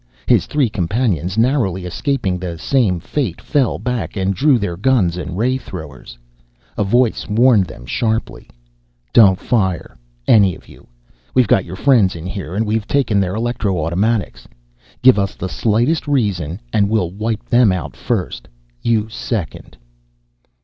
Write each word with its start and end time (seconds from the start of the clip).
His 0.25 0.47
three 0.47 0.67
companions, 0.67 1.37
narrowly 1.37 1.85
escaping 1.85 2.39
the 2.39 2.57
same 2.57 2.99
fate, 2.99 3.39
fell 3.39 3.77
back 3.77 4.17
and 4.17 4.33
drew 4.33 4.57
their 4.57 4.75
guns 4.75 5.15
and 5.15 5.37
ray 5.37 5.59
throwers. 5.59 6.17
A 6.75 6.83
voice 6.83 7.27
warned 7.29 7.65
them 7.67 7.85
sharply: 7.85 8.47
"Don't 9.13 9.39
fire, 9.39 9.95
any 10.27 10.55
of 10.55 10.67
you. 10.67 10.87
We've 11.35 11.45
got 11.47 11.65
your 11.65 11.75
friends 11.75 12.15
in 12.15 12.25
here, 12.25 12.55
and 12.55 12.65
we've 12.65 12.87
taken 12.87 13.19
their 13.19 13.35
electro 13.35 13.77
automatics. 13.77 14.47
Give 15.03 15.19
us 15.19 15.35
the 15.35 15.47
slightest 15.49 16.07
reason, 16.07 16.61
and 16.73 16.89
we'll 16.89 17.11
wipe 17.11 17.45
them 17.45 17.71
out 17.71 17.95
first 17.95 18.47
you 18.81 19.07
second." 19.07 19.77